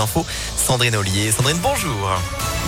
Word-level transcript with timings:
infos, 0.00 0.26
Sandrine 0.56 0.96
Ollier. 0.96 1.30
Sandrine, 1.30 1.58
bonjour. 1.62 2.10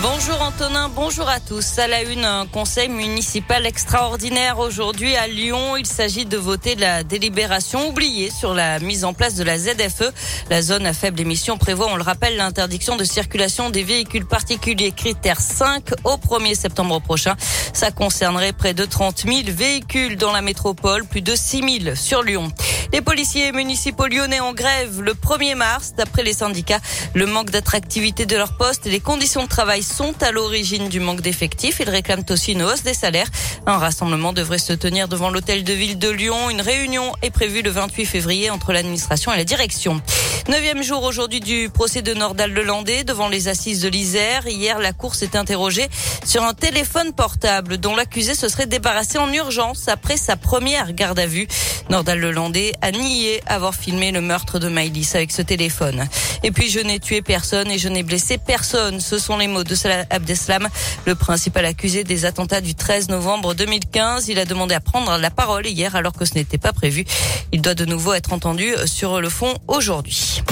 Bonjour 0.00 0.40
Antonin, 0.40 0.88
bonjour 0.88 1.28
à 1.28 1.38
tous. 1.38 1.78
À 1.78 1.86
la 1.86 2.02
une, 2.02 2.24
un 2.24 2.46
conseil 2.46 2.88
municipal 2.88 3.66
extraordinaire 3.66 4.58
aujourd'hui 4.58 5.14
à 5.16 5.26
Lyon. 5.26 5.76
Il 5.76 5.84
s'agit 5.84 6.24
de 6.24 6.38
voter 6.38 6.76
la 6.76 7.04
délibération 7.04 7.90
oubliée 7.90 8.30
sur 8.30 8.54
la 8.54 8.78
mise 8.78 9.04
en 9.04 9.12
place 9.12 9.34
de 9.34 9.44
la 9.44 9.58
ZFE. 9.58 10.14
La 10.48 10.62
zone 10.62 10.86
à 10.86 10.94
faible 10.94 11.20
émission 11.20 11.58
prévoit, 11.58 11.88
on 11.92 11.96
le 11.96 12.02
rappelle, 12.02 12.38
l'interdiction 12.38 12.96
de 12.96 13.04
circulation 13.04 13.68
des 13.68 13.82
véhicules 13.82 14.26
particuliers 14.26 14.92
critère 14.92 15.40
5 15.40 15.90
au 16.04 16.16
1er 16.16 16.54
septembre 16.54 17.00
prochain. 17.02 17.36
Ça 17.74 17.90
concernerait 17.90 18.54
près 18.54 18.72
de 18.72 18.86
30 18.86 19.24
000 19.26 19.40
véhicules 19.48 20.16
dans 20.16 20.32
la 20.32 20.40
métropole, 20.40 21.04
plus 21.04 21.20
de 21.20 21.34
6 21.34 21.82
000 21.84 21.96
sur 21.96 22.22
Lyon. 22.22 22.50
Les 22.92 23.02
policiers 23.02 23.52
municipaux 23.52 24.08
lyonnais 24.08 24.40
en 24.40 24.52
grève 24.52 25.00
le 25.00 25.14
1er 25.14 25.54
mars. 25.54 25.94
D'après 25.96 26.24
les 26.24 26.32
syndicats, 26.32 26.80
le 27.14 27.24
manque 27.24 27.50
d'attractivité 27.50 28.26
de 28.26 28.36
leur 28.36 28.56
poste 28.56 28.84
et 28.86 28.90
les 28.90 28.98
conditions 28.98 29.44
de 29.44 29.48
travail 29.48 29.84
sont 29.84 30.20
à 30.22 30.32
l'origine 30.32 30.88
du 30.88 30.98
manque 30.98 31.20
d'effectifs. 31.20 31.78
Ils 31.78 31.88
réclament 31.88 32.24
aussi 32.30 32.52
une 32.52 32.62
hausse 32.62 32.82
des 32.82 32.94
salaires. 32.94 33.28
Un 33.66 33.78
rassemblement 33.78 34.32
devrait 34.32 34.58
se 34.58 34.72
tenir 34.72 35.06
devant 35.06 35.30
l'hôtel 35.30 35.62
de 35.62 35.72
ville 35.72 35.98
de 36.00 36.08
Lyon. 36.08 36.50
Une 36.50 36.60
réunion 36.60 37.12
est 37.22 37.30
prévue 37.30 37.62
le 37.62 37.70
28 37.70 38.06
février 38.06 38.50
entre 38.50 38.72
l'administration 38.72 39.32
et 39.32 39.36
la 39.36 39.44
direction. 39.44 40.02
Neuvième 40.48 40.82
jour 40.82 41.04
aujourd'hui 41.04 41.38
du 41.38 41.68
procès 41.68 42.02
de 42.02 42.12
Nordal 42.12 42.52
Lelandais 42.52 43.04
devant 43.04 43.28
les 43.28 43.46
assises 43.46 43.82
de 43.82 43.88
l'Isère. 43.88 44.48
Hier, 44.48 44.80
la 44.80 44.92
cour 44.92 45.14
s'est 45.14 45.36
interrogée 45.36 45.86
sur 46.24 46.42
un 46.42 46.54
téléphone 46.54 47.12
portable 47.12 47.76
dont 47.76 47.94
l'accusé 47.94 48.34
se 48.34 48.48
serait 48.48 48.66
débarrassé 48.66 49.18
en 49.18 49.32
urgence 49.32 49.86
après 49.86 50.16
sa 50.16 50.34
première 50.34 50.92
garde 50.92 51.20
à 51.20 51.26
vue. 51.26 51.46
Nordal 51.88 52.18
Lelandais 52.20 52.72
a 52.82 52.90
nié 52.90 53.40
avoir 53.46 53.74
filmé 53.74 54.12
le 54.12 54.20
meurtre 54.20 54.58
de 54.58 54.68
Maïlis 54.68 55.10
avec 55.14 55.32
ce 55.32 55.42
téléphone. 55.42 56.08
Et 56.42 56.50
puis, 56.50 56.70
je 56.70 56.80
n'ai 56.80 57.00
tué 57.00 57.22
personne 57.22 57.70
et 57.70 57.78
je 57.78 57.88
n'ai 57.88 58.02
blessé 58.02 58.38
personne. 58.38 59.00
Ce 59.00 59.18
sont 59.18 59.36
les 59.36 59.48
mots 59.48 59.64
de 59.64 59.74
Salah 59.74 60.04
Abdeslam, 60.10 60.68
le 61.06 61.14
principal 61.14 61.64
accusé 61.64 62.04
des 62.04 62.24
attentats 62.24 62.60
du 62.60 62.74
13 62.74 63.08
novembre 63.08 63.54
2015. 63.54 64.28
Il 64.28 64.38
a 64.38 64.44
demandé 64.44 64.74
à 64.74 64.80
prendre 64.80 65.16
la 65.18 65.30
parole 65.30 65.66
hier 65.66 65.96
alors 65.96 66.12
que 66.12 66.24
ce 66.24 66.34
n'était 66.34 66.58
pas 66.58 66.72
prévu. 66.72 67.04
Il 67.52 67.60
doit 67.60 67.74
de 67.74 67.84
nouveau 67.84 68.14
être 68.14 68.32
entendu 68.32 68.74
sur 68.86 69.20
le 69.20 69.28
fond 69.28 69.54
aujourd'hui. 69.68 70.42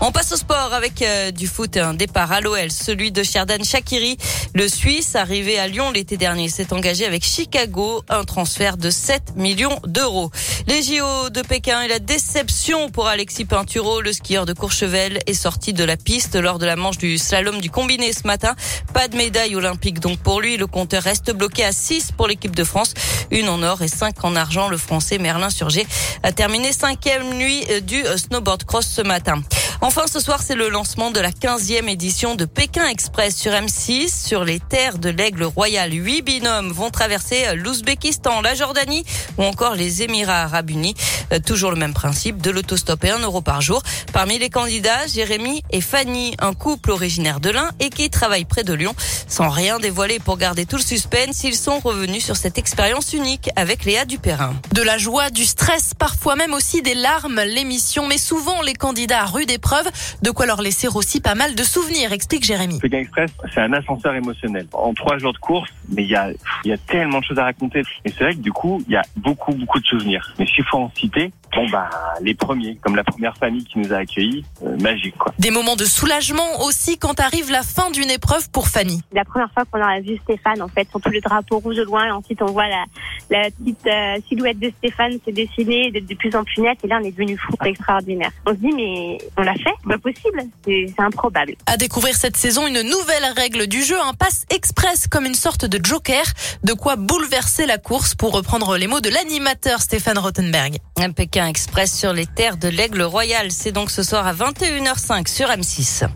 On 0.00 0.12
passe 0.12 0.30
au 0.30 0.36
sport 0.36 0.72
avec 0.74 1.02
euh, 1.02 1.32
du 1.32 1.48
foot 1.48 1.76
et 1.76 1.80
un 1.80 1.92
départ 1.92 2.30
à 2.30 2.40
l'OL, 2.40 2.70
celui 2.70 3.10
de 3.10 3.24
Sherdan 3.24 3.64
Shakiri. 3.64 4.16
Le 4.54 4.68
Suisse, 4.68 5.16
arrivé 5.16 5.58
à 5.58 5.66
Lyon 5.66 5.90
l'été 5.90 6.16
dernier, 6.16 6.48
s'est 6.48 6.72
engagé 6.72 7.04
avec 7.04 7.24
Chicago, 7.24 8.04
un 8.08 8.22
transfert 8.22 8.76
de 8.76 8.90
7 8.90 9.34
millions 9.34 9.76
d'euros. 9.84 10.30
Les 10.68 10.82
JO 10.82 11.30
de 11.30 11.42
Pékin 11.42 11.82
et 11.82 11.88
la 11.88 11.98
déception 11.98 12.90
pour 12.90 13.08
Alexis 13.08 13.44
Pinturo, 13.44 14.00
le 14.00 14.12
skieur 14.12 14.46
de 14.46 14.52
Courchevel, 14.52 15.18
est 15.26 15.34
sorti 15.34 15.72
de 15.72 15.82
la 15.82 15.96
piste 15.96 16.36
lors 16.36 16.60
de 16.60 16.66
la 16.66 16.76
manche 16.76 16.98
du 16.98 17.18
slalom 17.18 17.60
du 17.60 17.68
combiné 17.68 18.12
ce 18.12 18.24
matin. 18.24 18.54
Pas 18.94 19.08
de 19.08 19.16
médaille 19.16 19.56
olympique 19.56 19.98
donc 19.98 20.20
pour 20.20 20.40
lui. 20.40 20.56
Le 20.56 20.68
compteur 20.68 21.02
reste 21.02 21.32
bloqué 21.32 21.64
à 21.64 21.72
6 21.72 22.12
pour 22.12 22.28
l'équipe 22.28 22.54
de 22.54 22.64
France. 22.64 22.94
Une 23.32 23.48
en 23.48 23.64
or 23.64 23.82
et 23.82 23.88
5 23.88 24.24
en 24.24 24.36
argent. 24.36 24.68
Le 24.68 24.76
français 24.76 25.18
Merlin 25.18 25.50
Surgé 25.50 25.86
a 26.22 26.30
terminé 26.30 26.72
cinquième 26.72 27.34
nuit 27.34 27.64
euh, 27.70 27.80
du 27.80 28.04
euh, 28.06 28.16
snowboard 28.16 28.62
cross 28.62 28.86
ce 28.86 29.02
matin. 29.02 29.42
Enfin, 29.80 30.08
ce 30.08 30.18
soir, 30.18 30.42
c'est 30.42 30.56
le 30.56 30.68
lancement 30.70 31.12
de 31.12 31.20
la 31.20 31.30
15e 31.30 31.88
édition 31.88 32.34
de 32.34 32.44
Pékin 32.44 32.84
Express 32.88 33.36
sur 33.36 33.52
M6. 33.52 34.26
Sur 34.26 34.44
les 34.44 34.58
terres 34.58 34.98
de 34.98 35.08
l'Aigle 35.08 35.44
Royal, 35.44 35.92
huit 35.92 36.22
binômes 36.22 36.72
vont 36.72 36.90
traverser 36.90 37.54
l'Ouzbékistan, 37.54 38.40
la 38.40 38.56
Jordanie 38.56 39.04
ou 39.38 39.44
encore 39.44 39.76
les 39.76 40.02
Émirats 40.02 40.42
Arabes 40.42 40.70
Unis. 40.70 40.96
Euh, 41.32 41.38
toujours 41.44 41.70
le 41.70 41.76
même 41.76 41.94
principe, 41.94 42.40
de 42.40 42.50
l'autostop 42.50 43.04
et 43.04 43.10
un 43.10 43.18
euro 43.18 43.40
par 43.40 43.60
jour. 43.60 43.82
Parmi 44.12 44.38
les 44.38 44.50
candidats, 44.50 45.06
Jérémy 45.06 45.62
et 45.70 45.80
Fanny, 45.80 46.34
un 46.38 46.54
couple 46.54 46.90
originaire 46.90 47.40
de 47.40 47.50
l'Ain 47.50 47.70
et 47.80 47.90
qui 47.90 48.10
travaille 48.10 48.44
près 48.44 48.64
de 48.64 48.72
Lyon. 48.72 48.94
Sans 49.26 49.48
rien 49.48 49.78
dévoiler 49.78 50.18
pour 50.18 50.38
garder 50.38 50.66
tout 50.66 50.76
le 50.76 50.82
suspense, 50.82 51.44
ils 51.44 51.54
sont 51.54 51.78
revenus 51.80 52.24
sur 52.24 52.36
cette 52.36 52.58
expérience 52.58 53.12
unique 53.12 53.50
avec 53.56 53.84
Léa 53.84 54.04
Dupérin. 54.04 54.54
De 54.72 54.82
la 54.82 54.98
joie, 54.98 55.30
du 55.30 55.44
stress, 55.44 55.94
parfois 55.94 56.36
même 56.36 56.54
aussi 56.54 56.82
des 56.82 56.94
larmes, 56.94 57.40
l'émission, 57.44 58.06
mais 58.06 58.18
souvent 58.18 58.62
les 58.62 58.74
candidats 58.74 59.22
à 59.22 59.26
rude 59.26 59.50
épreuve, 59.50 59.88
de 60.22 60.30
quoi 60.30 60.46
leur 60.46 60.62
laisser 60.62 60.88
aussi 60.88 61.20
pas 61.20 61.34
mal 61.34 61.54
de 61.54 61.62
souvenirs, 61.62 62.12
explique 62.12 62.44
Jérémy. 62.44 62.78
Pékin 62.78 62.98
Express, 62.98 63.30
c'est 63.54 63.60
un 63.60 63.72
ascenseur 63.72 64.14
émotionnel. 64.14 64.66
En 64.72 64.94
trois 64.94 65.18
jours 65.18 65.32
de 65.32 65.38
course, 65.38 65.70
mais 65.88 66.04
il 66.04 66.10
y 66.10 66.16
a, 66.16 66.30
il 66.64 66.70
y 66.70 66.72
a 66.72 66.78
tellement 66.78 67.20
de 67.20 67.24
choses 67.24 67.38
à 67.38 67.44
raconter. 67.44 67.82
Et 68.04 68.10
c'est 68.10 68.24
vrai 68.24 68.34
que 68.34 68.40
du 68.40 68.52
coup, 68.52 68.82
il 68.86 68.92
y 68.92 68.96
a 68.96 69.02
beaucoup, 69.16 69.52
beaucoup 69.52 69.80
de 69.80 69.86
souvenirs. 69.86 70.34
Mais 70.38 70.46
s'il 70.46 70.64
faut 70.64 70.78
en 70.78 70.92
citer, 70.96 71.17
bon 71.58 71.68
bah 71.70 71.90
les 72.20 72.34
premiers, 72.34 72.76
comme 72.76 72.94
la 72.94 73.02
première 73.02 73.36
famille 73.36 73.64
qui 73.64 73.78
nous 73.78 73.92
a 73.92 73.96
accueillis, 73.96 74.44
euh, 74.62 74.76
magique 74.78 75.16
quoi. 75.18 75.32
Des 75.38 75.50
moments 75.50 75.74
de 75.74 75.84
soulagement 75.84 76.62
aussi 76.62 76.98
quand 76.98 77.18
arrive 77.18 77.50
la 77.50 77.62
fin 77.62 77.90
d'une 77.90 78.10
épreuve 78.10 78.48
pour 78.50 78.68
Fanny. 78.68 79.00
La 79.12 79.24
première 79.24 79.50
fois 79.52 79.64
qu'on 79.64 79.82
a 79.82 80.00
vu 80.00 80.16
Stéphane, 80.22 80.62
en 80.62 80.68
fait, 80.68 80.88
sur 80.88 81.00
tout 81.00 81.10
le 81.10 81.20
drapeau 81.20 81.58
rouge 81.58 81.78
au 81.78 81.84
loin, 81.84 82.06
et 82.06 82.10
ensuite 82.10 82.40
on 82.42 82.52
voit 82.52 82.68
la, 82.68 82.84
la 83.30 83.50
petite 83.50 83.86
euh, 83.86 84.18
silhouette 84.28 84.58
de 84.60 84.70
Stéphane 84.78 85.18
se 85.24 85.30
dessiner, 85.32 85.90
d'être 85.90 86.06
de 86.06 86.14
plus 86.14 86.34
en 86.36 86.44
plus 86.44 86.62
nette, 86.62 86.78
et 86.84 86.86
là 86.86 87.00
on 87.02 87.04
est 87.04 87.10
devenu 87.10 87.36
fou, 87.36 87.52
c'est 87.60 87.70
extraordinaire. 87.70 88.30
On 88.46 88.50
se 88.50 88.56
dit 88.56 88.72
mais 88.76 89.18
on 89.36 89.42
l'a 89.42 89.54
fait, 89.54 89.74
c'est 89.82 89.88
pas 89.88 89.98
possible, 89.98 90.42
c'est 90.64 90.86
c'est 90.96 91.02
improbable. 91.02 91.54
À 91.66 91.76
découvrir 91.76 92.14
cette 92.14 92.36
saison 92.36 92.66
une 92.68 92.82
nouvelle 92.82 93.24
règle 93.36 93.66
du 93.66 93.82
jeu, 93.82 93.96
un 94.00 94.14
pass 94.14 94.44
express 94.50 95.08
comme 95.08 95.24
une 95.24 95.34
sorte 95.34 95.64
de 95.64 95.84
joker, 95.84 96.24
de 96.62 96.72
quoi 96.72 96.94
bouleverser 96.94 97.66
la 97.66 97.78
course 97.78 98.14
pour 98.14 98.32
reprendre 98.32 98.76
les 98.76 98.86
mots 98.86 99.00
de 99.00 99.08
l'animateur 99.08 99.80
Stéphane 99.80 100.18
Rottenberg. 100.18 100.78
Un 101.00 101.12
Pékin 101.12 101.46
Express 101.46 101.96
sur 101.96 102.12
les 102.12 102.26
terres 102.26 102.56
de 102.56 102.66
l'Aigle 102.66 103.02
Royal, 103.02 103.52
c'est 103.52 103.70
donc 103.70 103.88
ce 103.88 104.02
soir 104.02 104.26
à 104.26 104.34
21h05 104.34 105.28
sur 105.28 105.46
M6. 105.46 106.08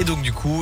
Et 0.00 0.04
donc, 0.04 0.20
du 0.22 0.32
coup, 0.32 0.54